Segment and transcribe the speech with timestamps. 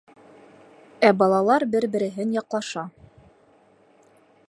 [1.09, 2.89] Ә балалар бер-береһен яҡлаша.